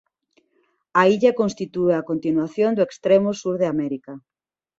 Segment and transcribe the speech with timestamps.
[0.99, 4.11] A illa constitúe a continuación do extremo sur de América.